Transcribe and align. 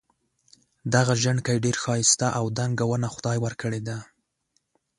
دغه 0.93 1.13
ژڼکی 1.23 1.57
ډېر 1.65 1.75
ښایسته 1.83 2.27
او 2.37 2.45
دنګه 2.59 2.85
ونه 2.87 3.07
خدای 3.15 3.37
ورکړي 3.45 3.81
ده. 3.87 3.97